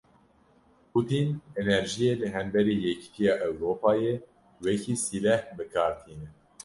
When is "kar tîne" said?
5.73-6.27